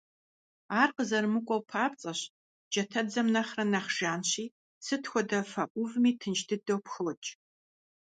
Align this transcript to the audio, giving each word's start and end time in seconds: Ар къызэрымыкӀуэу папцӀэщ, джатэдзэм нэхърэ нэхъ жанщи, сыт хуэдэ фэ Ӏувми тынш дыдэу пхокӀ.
Ар 0.81 0.89
къызэрымыкӀуэу 0.95 1.65
папцӀэщ, 1.69 2.19
джатэдзэм 2.71 3.27
нэхърэ 3.33 3.63
нэхъ 3.71 3.91
жанщи, 3.97 4.45
сыт 4.85 5.03
хуэдэ 5.09 5.39
фэ 5.51 5.63
Ӏувми 5.71 6.11
тынш 6.19 6.39
дыдэу 6.47 6.79
пхокӀ. 6.85 7.29